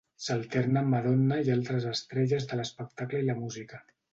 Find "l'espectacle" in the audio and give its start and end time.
2.61-3.25